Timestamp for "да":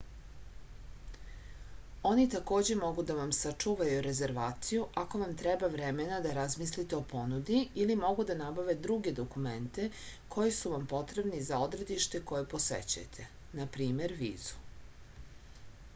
3.09-3.17, 6.25-6.33, 8.31-8.39